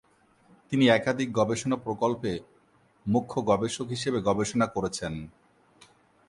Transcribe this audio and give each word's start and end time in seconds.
তিনি 0.71 0.85
একাধিক 0.89 1.29
গবেষণা 1.31 1.77
প্রকল্পে 1.77 2.31
মুখ্য 3.05 3.35
গবেষক 3.41 3.87
হিসেবে 3.87 4.19
গবেষণা 4.21 4.67
করেছেন। 4.67 5.13